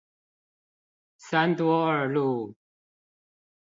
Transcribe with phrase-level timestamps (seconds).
[1.19, 2.55] 三多二路